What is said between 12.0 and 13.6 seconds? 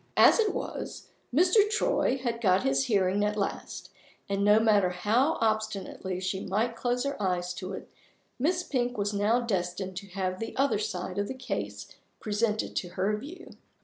presented to her view.